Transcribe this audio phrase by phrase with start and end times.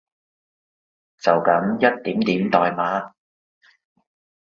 [1.19, 3.11] 就噉一點點代碼